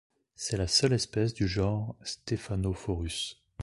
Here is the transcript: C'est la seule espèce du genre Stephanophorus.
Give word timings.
C'est 0.35 0.57
la 0.57 0.65
seule 0.65 0.93
espèce 0.93 1.35
du 1.35 1.47
genre 1.47 1.95
Stephanophorus. 2.01 3.39